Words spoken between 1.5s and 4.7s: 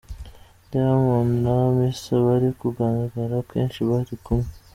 Hamisa bari kugaragara kenshi bari kumwe.